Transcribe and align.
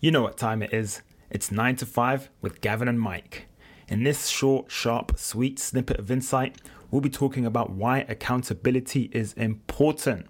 You 0.00 0.12
know 0.12 0.22
what 0.22 0.36
time 0.36 0.62
it 0.62 0.72
is. 0.72 1.02
It's 1.28 1.50
9 1.50 1.74
to 1.76 1.86
5 1.86 2.30
with 2.40 2.60
Gavin 2.60 2.86
and 2.86 3.00
Mike. 3.00 3.46
In 3.88 4.04
this 4.04 4.28
short, 4.28 4.70
sharp, 4.70 5.18
sweet 5.18 5.58
snippet 5.58 5.98
of 5.98 6.08
insight, 6.08 6.58
we'll 6.92 7.00
be 7.00 7.10
talking 7.10 7.44
about 7.44 7.70
why 7.70 8.06
accountability 8.08 9.10
is 9.12 9.32
important. 9.32 10.26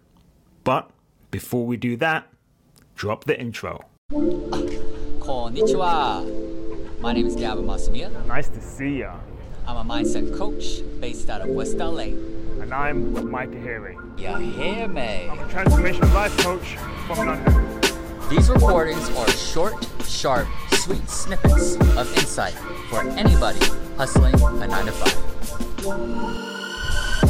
But 0.65 0.91
before 1.31 1.67
we 1.67 1.77
do 1.77 1.99
that, 1.99 2.33
drop 2.97 3.25
the 3.25 3.39
intro. 3.39 3.85
Konnichiwa. 5.21 6.25
My 7.01 7.13
name 7.13 7.27
is 7.27 7.37
Gavin 7.37 7.67
Masumia. 7.67 8.25
Nice 8.27 8.49
to 8.49 8.63
see 8.63 9.01
ya. 9.01 9.19
I'm 9.67 9.77
a 9.77 9.85
mindset 9.85 10.35
coach 10.35 10.81
based 10.99 11.29
out 11.29 11.43
of 11.43 11.49
West 11.51 11.77
LA. 11.77 12.15
And 12.63 12.73
I'm 12.73 13.31
Mike 13.31 13.51
Ahiri. 13.51 14.19
You 14.19 14.35
hear 14.51 14.89
me? 14.89 15.29
I'm 15.31 15.39
a 15.39 15.49
transformation 15.51 16.11
life 16.15 16.35
coach 16.39 16.79
from 17.07 17.27
London. 17.27 17.78
These 18.31 18.51
recordings 18.51 19.09
are 19.17 19.31
short, 19.31 19.89
sharp, 20.05 20.47
sweet 20.73 21.09
snippets 21.09 21.77
of 21.97 22.15
insight 22.19 22.53
for 22.91 23.01
anybody 23.01 23.59
hustling 23.97 24.35
a 24.35 24.67
9 24.67 24.85
to 24.85 24.93
5. 24.93 25.83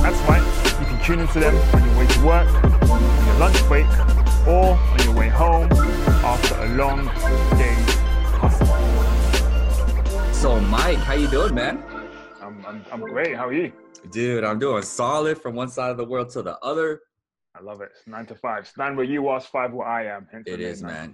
That's 0.03 0.21
right. 0.29 0.43
You 0.81 0.87
can 0.87 1.05
tune 1.05 1.21
into 1.21 1.39
them 1.39 1.55
on 1.55 1.85
your 1.87 1.99
way 1.99 2.07
to 2.09 2.27
work, 2.27 2.49
on 2.91 3.27
your 3.27 3.35
lunch 3.37 3.65
break, 3.69 3.87
or 4.45 4.75
on 4.75 4.99
your 5.05 5.15
way 5.15 5.29
home 5.29 5.71
after 6.25 6.57
a 6.57 6.69
long 6.71 7.07
day's 7.57 7.95
hustle. 8.35 8.67
So, 10.33 10.59
Mike, 10.63 10.99
how 10.99 11.15
you 11.15 11.29
doing, 11.29 11.55
man? 11.55 11.81
I'm, 12.43 12.67
I'm, 12.67 12.85
I'm 12.91 13.03
great. 13.03 13.37
How 13.37 13.47
are 13.47 13.53
you? 13.53 13.73
Dude, 14.11 14.43
I'm 14.43 14.59
doing 14.59 14.83
solid 14.83 15.39
from 15.41 15.55
one 15.55 15.69
side 15.69 15.93
of 15.93 15.97
the 15.97 16.05
world 16.05 16.31
to 16.31 16.43
the 16.43 16.59
other. 16.59 17.03
I 17.59 17.63
love 17.63 17.81
it. 17.81 17.91
It's 17.97 18.07
nine 18.07 18.27
to 18.27 18.35
five. 18.35 18.61
It's 18.61 18.77
nine 18.77 18.95
where 18.95 19.05
you 19.05 19.29
are, 19.29 19.41
five 19.41 19.73
where 19.73 19.87
I 19.87 20.07
am. 20.07 20.29
Hence 20.31 20.45
It 20.47 20.61
is, 20.61 20.83
man. 20.83 21.13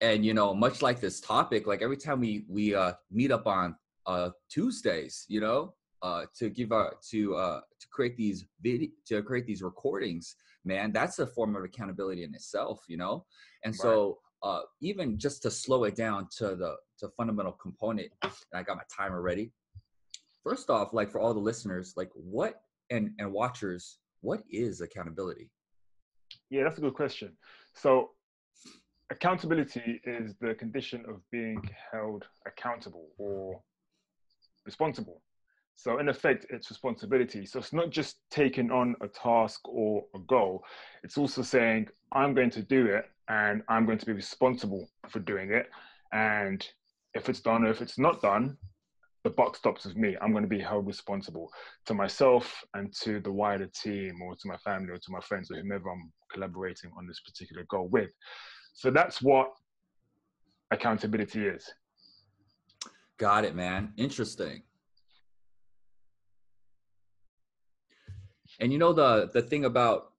And 0.00 0.24
you 0.24 0.34
know, 0.34 0.54
much 0.54 0.82
like 0.82 1.00
this 1.00 1.20
topic, 1.20 1.66
like 1.66 1.82
every 1.82 1.96
time 1.96 2.20
we 2.20 2.44
we 2.48 2.74
uh 2.74 2.92
meet 3.10 3.32
up 3.32 3.46
on 3.46 3.74
uh 4.06 4.30
Tuesdays, 4.50 5.24
you 5.28 5.40
know, 5.40 5.74
uh 6.02 6.26
to 6.36 6.50
give 6.50 6.72
our 6.72 6.94
to 7.10 7.34
uh 7.36 7.60
to 7.80 7.86
create 7.90 8.16
these 8.16 8.44
video 8.60 8.88
to 9.06 9.22
create 9.22 9.46
these 9.46 9.62
recordings, 9.62 10.36
man, 10.64 10.92
that's 10.92 11.18
a 11.18 11.26
form 11.26 11.56
of 11.56 11.64
accountability 11.64 12.22
in 12.22 12.34
itself, 12.34 12.84
you 12.86 12.96
know? 12.96 13.24
And 13.64 13.74
so 13.74 14.18
uh 14.42 14.60
even 14.80 15.18
just 15.18 15.42
to 15.42 15.50
slow 15.50 15.84
it 15.84 15.96
down 15.96 16.28
to 16.36 16.54
the 16.54 16.76
to 16.98 17.08
fundamental 17.16 17.52
component, 17.52 18.10
and 18.22 18.32
I 18.54 18.62
got 18.62 18.76
my 18.76 18.84
timer 18.94 19.22
ready. 19.22 19.52
First 20.44 20.70
off, 20.70 20.92
like 20.92 21.10
for 21.10 21.18
all 21.20 21.34
the 21.34 21.40
listeners, 21.40 21.94
like 21.96 22.10
what 22.14 22.60
and 22.90 23.10
and 23.18 23.32
watchers, 23.32 23.98
what 24.20 24.42
is 24.50 24.80
accountability? 24.80 25.50
Yeah, 26.50 26.64
that's 26.64 26.78
a 26.78 26.80
good 26.80 26.94
question. 26.94 27.36
So, 27.74 28.10
accountability 29.10 30.00
is 30.04 30.34
the 30.40 30.54
condition 30.54 31.04
of 31.08 31.20
being 31.30 31.62
held 31.92 32.24
accountable 32.46 33.08
or 33.18 33.60
responsible. 34.64 35.22
So, 35.76 35.98
in 35.98 36.08
effect, 36.08 36.46
it's 36.50 36.70
responsibility. 36.70 37.44
So, 37.44 37.58
it's 37.58 37.72
not 37.72 37.90
just 37.90 38.20
taking 38.30 38.70
on 38.70 38.96
a 39.02 39.08
task 39.08 39.60
or 39.68 40.04
a 40.14 40.18
goal, 40.20 40.64
it's 41.02 41.18
also 41.18 41.42
saying, 41.42 41.88
I'm 42.12 42.34
going 42.34 42.50
to 42.50 42.62
do 42.62 42.86
it 42.86 43.04
and 43.28 43.62
I'm 43.68 43.84
going 43.84 43.98
to 43.98 44.06
be 44.06 44.12
responsible 44.12 44.88
for 45.08 45.18
doing 45.20 45.50
it. 45.50 45.66
And 46.12 46.66
if 47.14 47.28
it's 47.28 47.40
done 47.40 47.64
or 47.64 47.70
if 47.70 47.82
it's 47.82 47.98
not 47.98 48.22
done, 48.22 48.56
the 49.24 49.30
buck 49.30 49.56
stops 49.56 49.84
with 49.84 49.96
me. 49.96 50.16
I'm 50.20 50.32
going 50.32 50.44
to 50.44 50.48
be 50.48 50.60
held 50.60 50.86
responsible 50.86 51.50
to 51.86 51.94
myself 51.94 52.64
and 52.74 52.92
to 53.02 53.20
the 53.20 53.32
wider 53.32 53.66
team 53.66 54.20
or 54.22 54.34
to 54.34 54.48
my 54.48 54.56
family 54.58 54.90
or 54.90 54.98
to 54.98 55.10
my 55.10 55.20
friends 55.20 55.50
or 55.50 55.56
whomever 55.56 55.90
I'm 55.90 56.12
collaborating 56.32 56.90
on 56.96 57.06
this 57.06 57.20
particular 57.20 57.64
goal 57.68 57.88
with. 57.88 58.10
So 58.74 58.90
that's 58.90 59.20
what 59.20 59.48
accountability 60.70 61.46
is. 61.46 61.68
Got 63.18 63.44
it, 63.44 63.56
man. 63.56 63.92
Interesting. 63.96 64.62
And 68.60 68.72
you 68.72 68.78
know 68.78 68.92
the 68.92 69.30
the 69.32 69.42
thing 69.42 69.64
about 69.64 70.12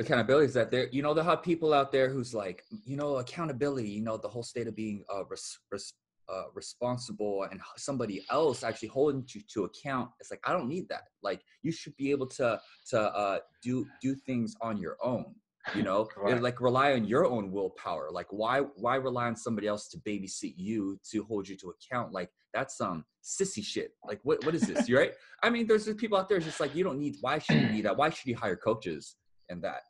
accountability 0.00 0.46
is 0.46 0.54
that 0.54 0.70
there, 0.70 0.88
you 0.90 1.02
know, 1.02 1.14
there 1.14 1.24
are 1.24 1.36
people 1.36 1.72
out 1.72 1.92
there 1.92 2.08
who's 2.08 2.34
like, 2.34 2.64
you 2.84 2.96
know, 2.96 3.16
accountability. 3.16 3.88
You 3.88 4.02
know, 4.02 4.16
the 4.16 4.28
whole 4.28 4.42
state 4.42 4.66
of 4.66 4.74
being 4.74 5.04
uh, 5.14 5.24
res, 5.26 5.58
res, 5.70 5.92
uh, 6.32 6.44
responsible 6.54 7.46
and 7.50 7.60
somebody 7.76 8.24
else 8.30 8.62
actually 8.62 8.88
holding 8.88 9.24
you 9.34 9.40
to 9.52 9.64
account. 9.64 10.10
It's 10.20 10.30
like 10.30 10.40
I 10.44 10.52
don't 10.52 10.68
need 10.68 10.88
that. 10.88 11.02
Like 11.22 11.42
you 11.62 11.72
should 11.72 11.96
be 11.96 12.10
able 12.10 12.26
to 12.28 12.60
to 12.90 13.00
uh, 13.00 13.38
do 13.62 13.86
do 14.02 14.14
things 14.14 14.54
on 14.60 14.78
your 14.78 14.96
own. 15.02 15.34
You 15.74 15.82
know, 15.82 16.08
and, 16.26 16.42
like 16.42 16.60
rely 16.60 16.92
on 16.92 17.04
your 17.04 17.26
own 17.26 17.50
willpower. 17.52 18.08
Like 18.10 18.28
why 18.30 18.60
why 18.76 18.96
rely 18.96 19.26
on 19.26 19.36
somebody 19.36 19.66
else 19.66 19.88
to 19.88 19.98
babysit 19.98 20.54
you 20.56 20.98
to 21.10 21.24
hold 21.24 21.48
you 21.48 21.56
to 21.58 21.72
account? 21.72 22.12
Like 22.12 22.30
that's 22.54 22.76
some 22.76 23.04
sissy 23.22 23.64
shit. 23.64 23.92
Like 24.06 24.20
what 24.22 24.44
what 24.44 24.54
is 24.54 24.62
this? 24.62 24.88
You 24.88 24.98
right? 24.98 25.12
I 25.42 25.50
mean, 25.50 25.66
there's 25.66 25.84
just 25.86 25.98
people 25.98 26.18
out 26.18 26.28
there 26.28 26.38
it's 26.38 26.46
just 26.46 26.60
like 26.60 26.74
you 26.74 26.84
don't 26.84 26.98
need. 26.98 27.16
Why 27.20 27.38
should 27.38 27.60
you 27.60 27.68
need 27.68 27.84
that? 27.84 27.96
Why 27.96 28.10
should 28.10 28.26
you 28.26 28.36
hire 28.36 28.56
coaches 28.56 29.16
and 29.48 29.62
that? 29.64 29.82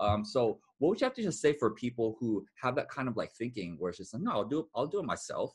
Um, 0.00 0.24
so 0.24 0.58
what 0.78 0.88
would 0.90 1.00
you 1.00 1.04
have 1.04 1.14
to 1.14 1.22
just 1.22 1.40
say 1.40 1.54
for 1.58 1.70
people 1.70 2.16
who 2.20 2.44
have 2.60 2.74
that 2.76 2.88
kind 2.88 3.08
of 3.08 3.16
like 3.16 3.32
thinking 3.32 3.76
where 3.78 3.90
it's 3.90 3.98
just 3.98 4.12
like, 4.12 4.22
no, 4.22 4.32
I'll 4.32 4.44
do 4.44 4.60
it, 4.60 4.66
I'll 4.74 4.86
do 4.86 5.00
it 5.00 5.04
myself. 5.04 5.52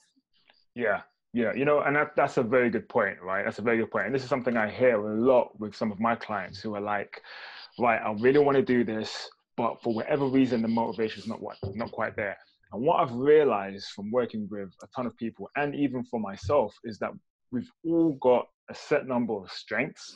Yeah, 0.75 1.01
yeah, 1.33 1.53
you 1.53 1.65
know, 1.65 1.81
and 1.81 1.95
that, 1.95 2.15
that's 2.15 2.37
a 2.37 2.43
very 2.43 2.69
good 2.69 2.89
point, 2.89 3.21
right? 3.21 3.43
That's 3.45 3.59
a 3.59 3.63
very 3.63 3.77
good 3.77 3.91
point. 3.91 4.07
And 4.07 4.15
this 4.15 4.23
is 4.23 4.29
something 4.29 4.57
I 4.57 4.69
hear 4.69 4.99
a 4.99 5.21
lot 5.21 5.59
with 5.59 5.75
some 5.75 5.91
of 5.91 5.99
my 5.99 6.15
clients 6.15 6.59
who 6.59 6.75
are 6.75 6.81
like, 6.81 7.21
right, 7.77 8.01
I 8.01 8.11
really 8.19 8.39
want 8.39 8.55
to 8.55 8.63
do 8.63 8.83
this, 8.83 9.29
but 9.57 9.81
for 9.81 9.93
whatever 9.93 10.25
reason, 10.25 10.61
the 10.61 10.67
motivation 10.67 11.21
is 11.21 11.27
not 11.27 11.41
what, 11.41 11.57
not 11.75 11.91
quite 11.91 12.15
there. 12.15 12.37
And 12.71 12.81
what 12.81 12.99
I've 12.99 13.13
realized 13.13 13.87
from 13.95 14.11
working 14.11 14.47
with 14.49 14.69
a 14.83 14.87
ton 14.95 15.05
of 15.05 15.17
people, 15.17 15.49
and 15.55 15.75
even 15.75 16.03
for 16.03 16.19
myself, 16.19 16.75
is 16.83 16.99
that 16.99 17.11
we've 17.51 17.69
all 17.83 18.13
got 18.21 18.47
a 18.69 18.75
set 18.75 19.07
number 19.07 19.33
of 19.33 19.51
strengths 19.51 20.15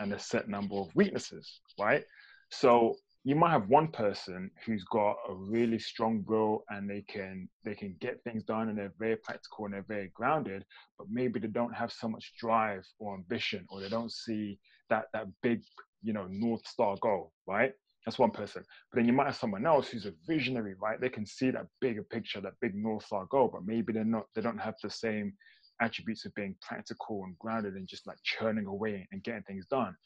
and 0.00 0.12
a 0.12 0.18
set 0.18 0.48
number 0.48 0.76
of 0.76 0.94
weaknesses, 0.94 1.60
right? 1.78 2.04
So 2.50 2.96
you 3.26 3.34
might 3.34 3.50
have 3.50 3.68
one 3.68 3.88
person 3.88 4.50
who's 4.64 4.84
got 4.84 5.16
a 5.28 5.34
really 5.34 5.78
strong 5.78 6.22
will 6.28 6.62
and 6.68 6.88
they 6.88 7.02
can 7.08 7.48
they 7.64 7.74
can 7.74 7.96
get 8.00 8.22
things 8.22 8.44
done 8.44 8.68
and 8.68 8.78
they're 8.78 8.92
very 8.98 9.16
practical 9.16 9.64
and 9.64 9.72
they're 9.72 9.84
very 9.88 10.10
grounded 10.14 10.64
but 10.98 11.06
maybe 11.10 11.40
they 11.40 11.48
don't 11.48 11.74
have 11.74 11.90
so 11.90 12.06
much 12.06 12.34
drive 12.38 12.86
or 12.98 13.14
ambition 13.14 13.66
or 13.70 13.80
they 13.80 13.88
don't 13.88 14.12
see 14.12 14.58
that 14.90 15.06
that 15.14 15.26
big 15.42 15.62
you 16.02 16.12
know 16.12 16.26
north 16.30 16.66
star 16.66 16.96
goal 17.00 17.32
right? 17.46 17.72
That's 18.04 18.18
one 18.18 18.32
person. 18.32 18.62
But 18.92 18.98
then 18.98 19.06
you 19.06 19.14
might 19.14 19.24
have 19.24 19.36
someone 19.36 19.64
else 19.64 19.88
who's 19.88 20.04
a 20.04 20.12
visionary 20.28 20.74
right? 20.78 21.00
They 21.00 21.08
can 21.08 21.24
see 21.24 21.50
that 21.50 21.66
bigger 21.80 22.02
picture 22.02 22.42
that 22.42 22.60
big 22.60 22.74
north 22.74 23.06
star 23.06 23.26
goal 23.30 23.48
but 23.50 23.64
maybe 23.64 23.94
they're 23.94 24.04
not 24.04 24.26
they 24.34 24.42
don't 24.42 24.60
have 24.60 24.74
the 24.82 24.90
same 24.90 25.32
attributes 25.80 26.26
of 26.26 26.34
being 26.34 26.54
practical 26.60 27.24
and 27.24 27.38
grounded 27.38 27.74
and 27.74 27.88
just 27.88 28.06
like 28.06 28.18
churning 28.22 28.66
away 28.66 29.08
and 29.12 29.24
getting 29.24 29.42
things 29.42 29.66
done. 29.66 29.96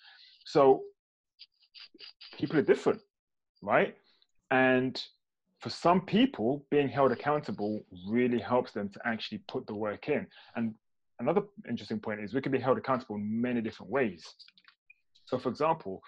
So 0.47 0.83
people 2.39 2.59
are 2.59 2.63
different 2.63 3.01
right? 3.63 3.95
And 4.51 5.01
for 5.61 5.71
some 5.71 6.01
people, 6.03 6.65
being 6.71 6.89
held 6.89 7.13
accountable 7.13 7.85
really 8.09 8.39
helps 8.39 8.73
them 8.73 8.89
to 8.91 9.01
actually 9.05 9.39
put 9.49 9.67
the 9.67 9.75
work 9.75 10.09
in. 10.09 10.27
And 10.57 10.75
another 11.19 11.43
interesting 11.69 11.99
point 11.99 12.21
is 12.21 12.33
we 12.33 12.41
can 12.41 12.53
be 12.53 12.61
held 12.61 12.79
accountable 12.79 13.17
in 13.17 13.41
many 13.41 13.61
different 13.61 13.91
ways. 13.91 14.25
So, 15.27 15.39
for 15.39 15.49
example, 15.49 16.03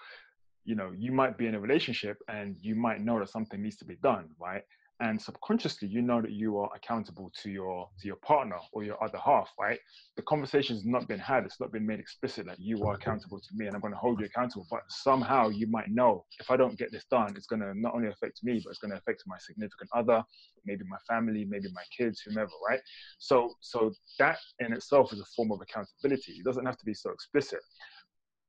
you 0.63 0.75
know, 0.75 0.91
you 0.95 1.11
might 1.11 1.37
be 1.37 1.47
in 1.47 1.55
a 1.55 1.59
relationship 1.59 2.17
and 2.27 2.55
you 2.61 2.75
might 2.75 3.01
know 3.01 3.19
that 3.19 3.29
something 3.29 3.61
needs 3.61 3.77
to 3.77 3.85
be 3.85 3.95
done, 3.95 4.29
right? 4.39 4.63
And 5.01 5.19
subconsciously, 5.19 5.87
you 5.87 6.03
know 6.03 6.21
that 6.21 6.31
you 6.31 6.59
are 6.59 6.69
accountable 6.75 7.31
to 7.41 7.49
your 7.49 7.89
to 7.99 8.07
your 8.07 8.17
partner 8.17 8.57
or 8.71 8.83
your 8.83 9.03
other 9.03 9.17
half, 9.17 9.49
right? 9.59 9.79
The 10.15 10.21
conversation's 10.21 10.85
not 10.85 11.07
been 11.07 11.17
had; 11.17 11.43
it's 11.43 11.59
not 11.59 11.71
been 11.71 11.87
made 11.87 11.99
explicit 11.99 12.45
that 12.45 12.59
you 12.59 12.83
are 12.85 12.93
accountable 12.93 13.39
to 13.39 13.47
me 13.55 13.65
and 13.65 13.73
I'm 13.73 13.81
going 13.81 13.93
to 13.93 13.99
hold 13.99 14.19
you 14.19 14.27
accountable. 14.27 14.67
But 14.69 14.83
somehow, 14.89 15.49
you 15.49 15.65
might 15.65 15.89
know 15.89 16.25
if 16.39 16.51
I 16.51 16.55
don't 16.55 16.77
get 16.77 16.91
this 16.91 17.05
done, 17.09 17.33
it's 17.35 17.47
going 17.47 17.61
to 17.61 17.73
not 17.73 17.95
only 17.95 18.09
affect 18.09 18.43
me, 18.43 18.61
but 18.63 18.69
it's 18.69 18.79
going 18.79 18.91
to 18.91 18.97
affect 18.97 19.23
my 19.25 19.37
significant 19.39 19.89
other, 19.95 20.23
maybe 20.65 20.83
my 20.87 20.99
family, 21.09 21.45
maybe 21.49 21.69
my 21.73 21.83
kids, 21.97 22.21
whomever, 22.21 22.51
right? 22.69 22.81
So, 23.17 23.55
so 23.59 23.91
that 24.19 24.37
in 24.59 24.71
itself 24.71 25.11
is 25.13 25.19
a 25.19 25.25
form 25.35 25.51
of 25.51 25.61
accountability. 25.61 26.33
It 26.33 26.45
doesn't 26.45 26.65
have 26.65 26.77
to 26.77 26.85
be 26.85 26.93
so 26.93 27.09
explicit. 27.09 27.61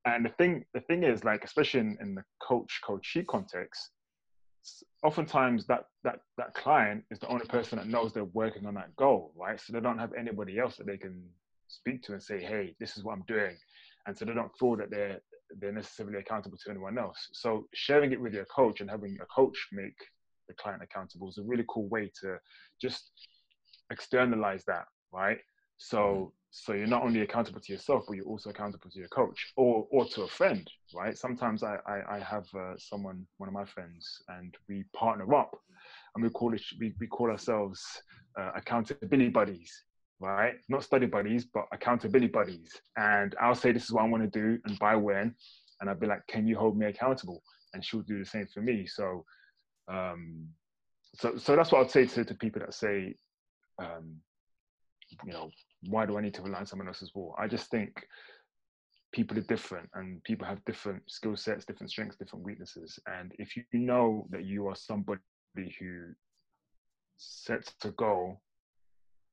And 0.05 0.27
the 0.27 0.31
thing, 0.31 0.65
the 0.75 0.81
thing 0.81 1.03
is, 1.03 1.25
like, 1.25 1.45
especially 1.45 1.81
in, 1.81 1.97
in 2.03 2.15
the 2.15 2.25
coach 2.47 2.81
coachee 2.85 3.23
context, 3.23 3.91
oftentimes 5.03 5.67
that 5.67 5.87
that 6.05 6.21
that 6.39 6.55
client 6.55 7.05
is 7.11 7.19
the 7.19 7.29
only 7.29 7.47
person 7.47 7.79
that 7.79 7.89
knows 7.89 8.13
they're 8.13 8.25
working 8.25 8.67
on 8.67 8.75
that 8.75 8.95
goal, 8.97 9.33
right? 9.37 9.61
So 9.61 9.73
they 9.73 9.81
don't 9.81 9.99
have 9.99 10.13
anybody 10.15 10.59
else 10.59 10.77
that 10.77 10.87
they 10.87 10.97
can 10.97 11.23
speak 11.69 12.03
to 12.05 12.13
and 12.13 12.23
say, 12.23 12.43
"Hey, 12.43 12.75
this 12.79 12.97
is 12.97 13.05
what 13.05 13.13
I'm 13.13 13.25
doing," 13.27 13.57
and 14.07 14.17
so 14.17 14.25
they 14.25 14.35
don't 14.35 14.57
feel 14.59 14.77
that 14.77 14.91
they're 14.91 15.21
they're 15.59 15.73
necessarily 15.73 16.19
accountable 16.19 16.57
to 16.59 16.71
anyone 16.71 16.99
else. 16.99 17.29
So 17.33 17.69
sharing 17.75 18.13
it 18.13 18.21
with 18.21 18.33
your 18.33 18.47
coach 18.47 18.81
and 18.81 18.91
having 18.91 19.19
a 19.21 19.27
coach 19.27 19.69
make 19.73 19.97
the 20.49 20.55
client 20.55 20.83
accountable 20.83 21.29
is 21.29 21.39
a 21.39 21.43
really 21.43 21.65
cool 21.69 21.89
way 21.89 22.11
to 22.23 22.39
just 22.81 23.11
externalize 23.91 24.65
that, 24.65 24.87
right? 25.13 25.39
So 25.91 26.33
so 26.51 26.75
you're 26.75 26.87
not 26.87 27.03
only 27.03 27.23
accountable 27.23 27.61
to 27.61 27.73
yourself, 27.73 28.05
but 28.07 28.17
you're 28.17 28.27
also 28.27 28.51
accountable 28.51 28.91
to 28.91 28.99
your 28.99 29.09
coach 29.09 29.53
or 29.57 29.87
or 29.91 30.05
to 30.07 30.23
a 30.23 30.29
friend, 30.29 30.69
right? 30.95 31.17
Sometimes 31.17 31.63
I 31.63 31.77
I, 31.87 32.17
I 32.17 32.19
have 32.21 32.47
uh, 32.55 32.75
someone, 32.79 33.27
one 33.39 33.49
of 33.49 33.55
my 33.55 33.65
friends, 33.65 34.23
and 34.29 34.55
we 34.69 34.85
partner 34.95 35.35
up. 35.35 35.53
and 36.15 36.25
we 36.25 36.31
call 36.31 36.55
it 36.55 36.63
we, 36.81 36.95
we 37.01 37.07
call 37.07 37.31
ourselves 37.31 37.81
uh, 38.39 38.53
accountability 38.57 39.29
buddies 39.31 39.73
right? 40.21 40.55
Not 40.69 40.85
study 40.85 41.07
buddies 41.07 41.47
but 41.55 41.65
accountability 41.73 42.29
buddies. 42.29 42.71
And 42.97 43.35
i'll 43.43 43.57
say 43.63 43.73
this 43.73 43.85
is 43.85 43.93
what 43.93 44.05
i 44.05 44.09
want 44.09 44.23
to 44.25 44.41
do 44.43 44.59
and 44.67 44.79
by 44.79 44.95
when? 44.97 45.35
And 45.81 45.91
i'll 45.91 45.97
be 46.05 46.07
like 46.07 46.27
can 46.29 46.47
you 46.47 46.57
hold 46.59 46.77
me 46.79 46.87
accountable? 46.87 47.43
And 47.75 47.85
she'll 47.85 48.03
do 48.03 48.19
the 48.21 48.27
same 48.35 48.47
for 48.55 48.61
me. 48.63 48.87
So 48.87 49.25
um 49.89 50.47
so 51.21 51.37
so 51.39 51.57
that's 51.57 51.73
what 51.73 51.81
i'd 51.83 51.91
say 51.91 52.07
to, 52.07 52.25
to 52.25 52.35
people 52.45 52.61
that 52.61 52.75
say 52.75 53.15
um 53.81 54.17
you 55.25 55.33
know 55.33 55.51
why 55.89 56.07
do 56.07 56.17
i 56.17 56.21
need 56.21 56.35
to 56.35 56.43
rely 56.43 56.59
on 56.59 56.67
someone 56.67 56.89
else's 56.89 57.15
wall 57.15 57.35
i 57.39 57.47
just 57.47 57.71
think 57.71 58.07
people 59.13 59.39
are 59.39 59.43
different 59.43 59.89
and 59.95 60.23
people 60.25 60.47
have 60.47 60.65
different 60.65 61.03
skill 61.11 61.37
sets, 61.37 61.65
different 61.65 61.91
strengths, 61.91 62.17
different 62.17 62.45
weaknesses. 62.45 62.99
And 63.07 63.33
if 63.39 63.57
you 63.57 63.65
know 63.73 64.27
that 64.31 64.45
you 64.45 64.67
are 64.69 64.75
somebody 64.75 65.21
who 65.79 66.13
sets 67.19 67.75
a 67.85 67.91
goal 67.91 68.41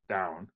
down, 0.10 0.50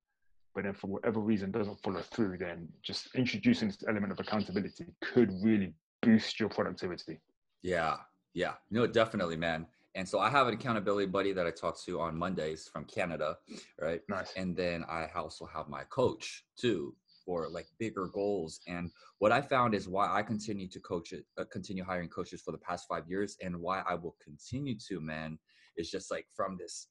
but 0.53 0.65
then 0.65 0.73
for 0.73 0.87
whatever 0.87 1.19
reason 1.19 1.51
doesn't 1.51 1.81
follow 1.81 2.01
through, 2.01 2.37
then 2.37 2.67
just 2.83 3.15
introducing 3.15 3.69
this 3.69 3.83
element 3.87 4.11
of 4.11 4.19
accountability 4.19 4.85
could 5.01 5.31
really 5.41 5.73
boost 6.01 6.39
your 6.39 6.49
productivity. 6.49 7.19
Yeah, 7.63 7.95
yeah, 8.33 8.53
no, 8.69 8.85
definitely, 8.85 9.37
man. 9.37 9.65
And 9.95 10.07
so 10.07 10.19
I 10.19 10.29
have 10.29 10.47
an 10.47 10.53
accountability 10.53 11.05
buddy 11.07 11.33
that 11.33 11.45
I 11.45 11.51
talk 11.51 11.79
to 11.85 11.99
on 11.99 12.17
Mondays 12.17 12.67
from 12.67 12.85
Canada, 12.85 13.37
right? 13.79 14.01
Nice. 14.09 14.33
And 14.35 14.55
then 14.55 14.83
I 14.89 15.07
also 15.15 15.45
have 15.45 15.69
my 15.69 15.83
coach 15.83 16.45
too, 16.57 16.95
for 17.25 17.47
like 17.49 17.67
bigger 17.79 18.07
goals. 18.07 18.59
And 18.67 18.91
what 19.19 19.31
I 19.31 19.41
found 19.41 19.73
is 19.75 19.87
why 19.87 20.11
I 20.11 20.23
continue 20.23 20.67
to 20.69 20.79
coach 20.79 21.13
it, 21.13 21.25
uh, 21.37 21.45
continue 21.51 21.83
hiring 21.83 22.09
coaches 22.09 22.41
for 22.41 22.51
the 22.51 22.57
past 22.57 22.85
five 22.89 23.07
years, 23.07 23.37
and 23.41 23.55
why 23.61 23.83
I 23.87 23.95
will 23.95 24.15
continue 24.23 24.75
to, 24.89 24.99
man, 24.99 25.37
is 25.77 25.89
just 25.89 26.11
like 26.11 26.25
from 26.35 26.57
this, 26.57 26.87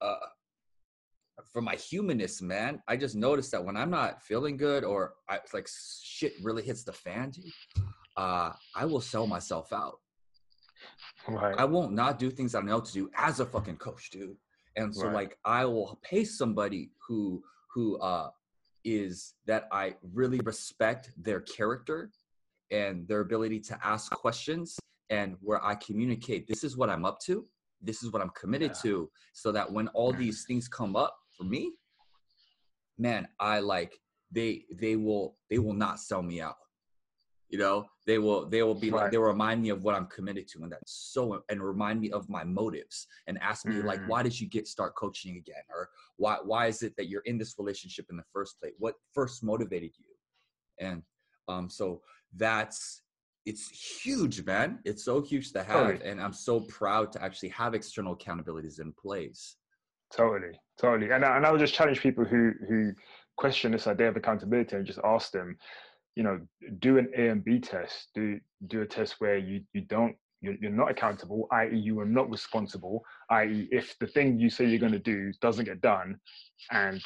uh, 0.00 0.14
from 1.52 1.64
my 1.64 1.74
humanness, 1.74 2.40
man. 2.40 2.80
I 2.86 2.96
just 2.96 3.16
noticed 3.16 3.50
that 3.52 3.64
when 3.64 3.76
I'm 3.76 3.90
not 3.90 4.22
feeling 4.22 4.56
good 4.56 4.84
or 4.84 5.14
I 5.28 5.40
like 5.52 5.68
shit 6.02 6.34
really 6.42 6.62
hits 6.62 6.84
the 6.84 6.92
fan, 6.92 7.32
uh, 8.16 8.52
I 8.74 8.84
will 8.84 9.00
sell 9.00 9.26
myself 9.26 9.72
out. 9.72 9.98
Right. 11.28 11.58
I 11.58 11.64
won't 11.64 11.92
not 11.92 12.18
do 12.18 12.30
things 12.30 12.54
I 12.54 12.60
know 12.60 12.80
to 12.80 12.92
do 12.92 13.10
as 13.16 13.40
a 13.40 13.46
fucking 13.46 13.76
coach, 13.76 14.10
dude. 14.10 14.36
And 14.76 14.94
so 14.94 15.06
Right. 15.06 15.14
like 15.14 15.38
I 15.44 15.64
will 15.64 15.98
pay 16.02 16.24
somebody 16.24 16.90
who 17.06 17.42
who 17.72 17.98
uh 17.98 18.30
is 18.84 19.34
that 19.46 19.66
I 19.72 19.94
really 20.12 20.40
respect 20.40 21.10
their 21.16 21.40
character 21.40 22.10
and 22.70 23.08
their 23.08 23.20
ability 23.20 23.60
to 23.60 23.78
ask 23.82 24.10
questions 24.12 24.78
and 25.10 25.36
where 25.40 25.62
I 25.64 25.74
communicate 25.76 26.46
this 26.46 26.64
is 26.64 26.76
what 26.76 26.90
I'm 26.90 27.04
up 27.04 27.18
to, 27.26 27.46
this 27.80 28.02
is 28.02 28.10
what 28.12 28.20
I'm 28.20 28.30
committed 28.30 28.72
Yeah. 28.72 28.82
to, 28.82 29.10
so 29.32 29.52
that 29.52 29.70
when 29.72 29.88
all 29.88 30.12
these 30.12 30.44
things 30.44 30.68
come 30.68 30.96
up 30.96 31.16
for 31.36 31.44
me, 31.44 31.72
man, 32.98 33.28
I 33.40 33.60
like 33.60 33.98
they 34.30 34.64
they 34.72 34.96
will 34.96 35.36
they 35.50 35.58
will 35.58 35.74
not 35.74 36.00
sell 36.00 36.22
me 36.22 36.40
out. 36.40 36.56
You 37.50 37.58
know, 37.58 37.86
they 38.06 38.18
will 38.18 38.48
they 38.48 38.62
will 38.62 38.74
be 38.74 38.90
like 38.90 39.10
they 39.12 39.18
will 39.18 39.26
remind 39.26 39.62
me 39.62 39.68
of 39.68 39.84
what 39.84 39.94
I'm 39.94 40.06
committed 40.06 40.48
to, 40.48 40.62
and 40.62 40.72
that's 40.72 41.10
so 41.12 41.42
and 41.50 41.62
remind 41.62 42.00
me 42.00 42.10
of 42.10 42.28
my 42.28 42.42
motives 42.42 43.06
and 43.26 43.38
ask 43.40 43.64
me 43.66 43.80
like, 43.82 44.00
Mm. 44.00 44.08
why 44.08 44.22
did 44.22 44.38
you 44.40 44.48
get 44.48 44.66
start 44.66 44.96
coaching 44.96 45.36
again, 45.36 45.62
or 45.68 45.90
why 46.16 46.38
why 46.42 46.66
is 46.66 46.82
it 46.82 46.96
that 46.96 47.08
you're 47.08 47.22
in 47.22 47.38
this 47.38 47.54
relationship 47.58 48.06
in 48.10 48.16
the 48.16 48.24
first 48.32 48.58
place? 48.58 48.72
What 48.78 48.94
first 49.12 49.44
motivated 49.44 49.92
you? 49.98 50.86
And 50.86 51.02
um, 51.46 51.68
so 51.70 52.02
that's 52.34 53.02
it's 53.46 53.68
huge, 54.02 54.44
man. 54.46 54.80
It's 54.84 55.04
so 55.04 55.20
huge 55.20 55.52
to 55.52 55.62
have, 55.62 55.76
Totally. 55.76 56.10
and 56.10 56.20
I'm 56.20 56.32
so 56.32 56.60
proud 56.60 57.12
to 57.12 57.22
actually 57.22 57.50
have 57.50 57.74
external 57.74 58.16
accountabilities 58.16 58.80
in 58.80 58.92
place. 58.94 59.56
Totally, 60.10 60.58
totally. 60.80 61.10
And 61.12 61.24
I, 61.24 61.36
and 61.36 61.44
I 61.44 61.50
would 61.52 61.60
just 61.60 61.74
challenge 61.74 62.00
people 62.00 62.24
who 62.24 62.52
who 62.68 62.92
question 63.36 63.72
this 63.72 63.86
idea 63.86 64.08
of 64.08 64.16
accountability 64.16 64.74
and 64.76 64.86
just 64.86 65.00
ask 65.04 65.30
them, 65.30 65.58
you 66.16 66.22
know, 66.22 66.40
do 66.78 66.98
an 66.98 67.10
A 67.16 67.28
and 67.28 67.44
B 67.44 67.58
test. 67.58 68.08
Do 68.14 68.38
do 68.66 68.82
a 68.82 68.86
test 68.86 69.16
where 69.18 69.38
you 69.38 69.62
you 69.72 69.82
don't 69.82 70.16
you're, 70.40 70.56
you're 70.60 70.70
not 70.70 70.90
accountable, 70.90 71.48
i.e., 71.52 71.76
you 71.76 71.98
are 72.00 72.06
not 72.06 72.30
responsible, 72.30 73.02
i.e., 73.30 73.66
if 73.72 73.98
the 73.98 74.06
thing 74.06 74.38
you 74.38 74.50
say 74.50 74.66
you're 74.66 74.78
going 74.78 74.92
to 74.92 74.98
do 74.98 75.32
doesn't 75.40 75.64
get 75.64 75.80
done, 75.80 76.20
and 76.70 77.02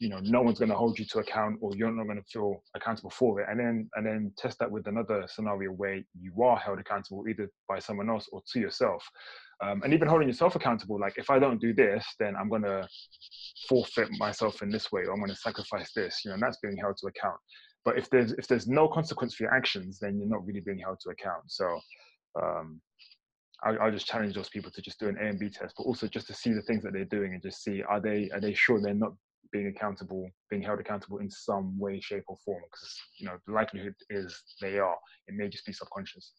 you 0.00 0.08
know 0.08 0.18
no 0.22 0.42
one's 0.42 0.58
going 0.58 0.68
to 0.68 0.74
hold 0.74 0.98
you 0.98 1.04
to 1.04 1.18
account 1.18 1.56
or 1.60 1.70
you're 1.74 1.90
not 1.90 2.04
going 2.04 2.18
to 2.18 2.24
feel 2.30 2.62
accountable 2.74 3.10
for 3.10 3.40
it 3.40 3.48
and 3.50 3.58
then 3.58 3.88
and 3.94 4.06
then 4.06 4.32
test 4.36 4.58
that 4.58 4.70
with 4.70 4.86
another 4.86 5.24
scenario 5.28 5.70
where 5.70 6.02
you 6.20 6.42
are 6.42 6.58
held 6.58 6.78
accountable 6.78 7.24
either 7.28 7.50
by 7.68 7.78
someone 7.78 8.10
else 8.10 8.28
or 8.32 8.42
to 8.52 8.60
yourself 8.60 9.02
um, 9.62 9.80
and 9.82 9.94
even 9.94 10.08
holding 10.08 10.28
yourself 10.28 10.54
accountable 10.54 11.00
like 11.00 11.16
if 11.16 11.30
i 11.30 11.38
don't 11.38 11.60
do 11.60 11.72
this 11.72 12.04
then 12.18 12.34
i'm 12.36 12.48
going 12.48 12.62
to 12.62 12.86
forfeit 13.68 14.08
myself 14.18 14.60
in 14.62 14.68
this 14.68 14.92
way 14.92 15.02
or 15.02 15.12
i'm 15.12 15.18
going 15.18 15.30
to 15.30 15.36
sacrifice 15.36 15.92
this 15.94 16.20
you 16.24 16.30
know 16.30 16.36
that's 16.40 16.58
being 16.58 16.76
held 16.76 16.96
to 16.98 17.06
account 17.06 17.38
but 17.86 17.96
if 17.96 18.10
there's 18.10 18.32
if 18.32 18.46
there's 18.46 18.68
no 18.68 18.86
consequence 18.86 19.34
for 19.34 19.44
your 19.44 19.54
actions 19.54 19.98
then 19.98 20.18
you're 20.18 20.28
not 20.28 20.44
really 20.44 20.60
being 20.60 20.78
held 20.78 21.00
to 21.00 21.08
account 21.08 21.42
so 21.46 21.80
um, 22.42 22.80
I, 23.64 23.70
I'll 23.70 23.90
just 23.90 24.06
challenge 24.06 24.34
those 24.34 24.48
people 24.48 24.70
to 24.70 24.82
just 24.82 25.00
do 25.00 25.08
an 25.08 25.16
A 25.20 25.26
and 25.26 25.38
B 25.38 25.48
test, 25.48 25.74
but 25.76 25.84
also 25.84 26.06
just 26.06 26.26
to 26.26 26.34
see 26.34 26.52
the 26.52 26.62
things 26.62 26.82
that 26.82 26.92
they're 26.92 27.04
doing 27.04 27.32
and 27.32 27.42
just 27.42 27.62
see 27.62 27.82
are 27.82 28.00
they 28.00 28.28
are 28.32 28.40
they 28.40 28.54
sure 28.54 28.80
they're 28.80 28.94
not 28.94 29.14
being 29.52 29.68
accountable, 29.68 30.28
being 30.50 30.62
held 30.62 30.80
accountable 30.80 31.18
in 31.18 31.30
some 31.30 31.78
way, 31.78 32.00
shape, 32.00 32.24
or 32.28 32.36
form? 32.44 32.62
Because 32.70 33.00
you 33.18 33.26
know 33.26 33.36
the 33.46 33.52
likelihood 33.52 33.94
is 34.10 34.42
they 34.60 34.78
are. 34.78 34.96
It 35.28 35.34
may 35.34 35.48
just 35.48 35.64
be 35.64 35.72
subconscious. 35.72 36.32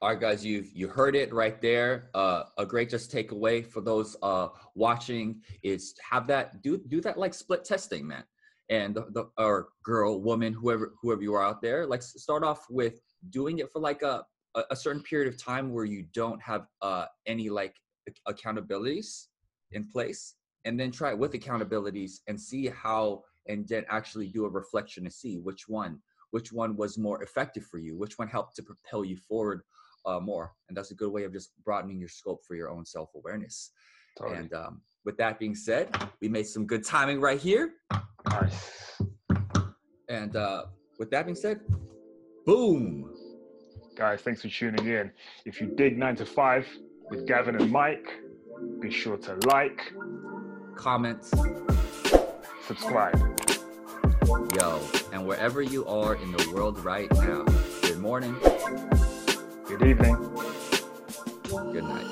All 0.00 0.08
right, 0.08 0.20
guys, 0.20 0.44
you've 0.44 0.66
you 0.72 0.88
heard 0.88 1.16
it 1.16 1.32
right 1.32 1.60
there. 1.60 2.10
Uh, 2.14 2.44
a 2.58 2.66
great 2.66 2.90
just 2.90 3.12
takeaway 3.12 3.66
for 3.66 3.80
those 3.80 4.16
uh, 4.22 4.48
watching 4.74 5.42
is 5.62 5.94
have 6.08 6.26
that 6.28 6.62
do 6.62 6.78
do 6.88 7.00
that 7.00 7.18
like 7.18 7.34
split 7.34 7.64
testing, 7.64 8.06
man. 8.06 8.24
And 8.70 8.94
the, 8.94 9.06
the 9.10 9.28
or 9.38 9.68
girl, 9.84 10.20
woman, 10.20 10.52
whoever 10.52 10.92
whoever 11.00 11.22
you 11.22 11.34
are 11.34 11.44
out 11.44 11.60
there, 11.60 11.86
like 11.86 12.02
start 12.02 12.44
off 12.44 12.64
with 12.70 13.00
doing 13.30 13.58
it 13.58 13.70
for 13.70 13.80
like 13.80 14.02
a 14.02 14.24
a, 14.54 14.62
a 14.70 14.76
certain 14.76 15.02
period 15.02 15.32
of 15.32 15.42
time 15.42 15.72
where 15.72 15.84
you 15.84 16.04
don't 16.14 16.40
have 16.40 16.66
uh, 16.80 17.06
any 17.26 17.50
like 17.50 17.74
accountabilities 18.28 19.26
in 19.72 19.86
place, 19.88 20.34
and 20.64 20.78
then 20.78 20.90
try 20.90 21.10
it 21.10 21.18
with 21.18 21.32
accountabilities 21.32 22.20
and 22.28 22.40
see 22.40 22.68
how, 22.68 23.22
and 23.48 23.66
then 23.68 23.84
actually 23.88 24.28
do 24.28 24.44
a 24.44 24.48
reflection 24.48 25.04
to 25.04 25.10
see 25.10 25.38
which 25.38 25.68
one 25.68 26.00
which 26.32 26.52
one 26.52 26.76
was 26.76 26.98
more 26.98 27.22
effective 27.22 27.64
for 27.64 27.78
you, 27.78 27.96
which 27.96 28.18
one 28.18 28.26
helped 28.26 28.56
to 28.56 28.62
propel 28.62 29.04
you 29.04 29.16
forward 29.16 29.62
uh, 30.04 30.18
more. 30.18 30.52
And 30.68 30.76
that's 30.76 30.90
a 30.90 30.94
good 30.94 31.12
way 31.12 31.24
of 31.24 31.32
just 31.32 31.52
broadening 31.62 32.00
your 32.00 32.08
scope 32.08 32.40
for 32.46 32.56
your 32.56 32.70
own 32.70 32.84
self 32.84 33.10
awareness. 33.14 33.70
Totally. 34.18 34.38
And 34.38 34.52
um, 34.52 34.80
with 35.04 35.16
that 35.18 35.38
being 35.38 35.54
said, 35.54 35.88
we 36.20 36.28
made 36.28 36.46
some 36.46 36.66
good 36.66 36.84
timing 36.84 37.20
right 37.20 37.40
here. 37.40 37.74
Nice. 38.40 39.00
And 40.08 40.36
uh, 40.36 40.64
with 40.98 41.10
that 41.10 41.26
being 41.26 41.36
said, 41.36 41.60
boom. 42.46 43.14
Guys, 43.96 44.20
thanks 44.22 44.42
for 44.42 44.48
tuning 44.48 44.86
in. 44.86 45.10
If 45.44 45.60
you 45.60 45.66
dig 45.68 45.98
nine 45.98 46.16
to 46.16 46.26
five 46.26 46.66
with 47.10 47.26
Gavin 47.26 47.56
and 47.56 47.70
Mike, 47.70 48.08
be 48.80 48.90
sure 48.90 49.16
to 49.18 49.34
like, 49.46 49.92
Comment, 50.76 51.22
subscribe. 52.66 53.14
yo, 54.58 54.80
and 55.12 55.26
wherever 55.26 55.60
you 55.62 55.86
are 55.86 56.16
in 56.16 56.32
the 56.32 56.50
world 56.54 56.78
right 56.82 57.12
now, 57.12 57.44
good 57.82 57.98
morning, 57.98 58.34
Good 59.66 59.82
evening. 59.82 60.16
good 61.72 61.84
night. 61.84 62.06